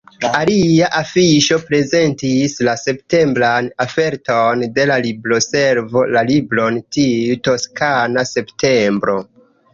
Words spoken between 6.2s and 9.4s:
libron Tiu toskana septembro.